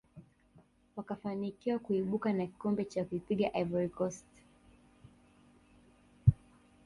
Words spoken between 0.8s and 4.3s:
wakafanikiwa kuibuka na kikombe kwa kuipiga ivory coast